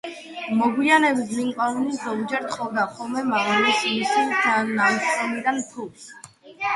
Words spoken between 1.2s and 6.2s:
ლინკოლნი ზოგჯერ თხოვდა ხოლმე მამამისს მისი ნაშრომიდან ფულს.